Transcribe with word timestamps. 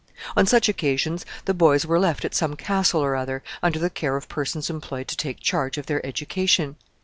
On 0.35 0.47
such 0.47 0.67
occasions 0.67 1.27
the 1.45 1.53
boys 1.53 1.85
were 1.85 1.99
left 1.99 2.25
at 2.25 2.33
some 2.33 2.55
castle 2.55 3.01
or 3.01 3.15
other, 3.15 3.43
under 3.61 3.77
the 3.77 3.91
care 3.91 4.17
of 4.17 4.27
persons 4.27 4.67
employed 4.67 5.07
to 5.09 5.15
take 5.15 5.39
charge 5.39 5.77
of 5.77 5.85
their 5.85 6.03
education. 6.03 6.75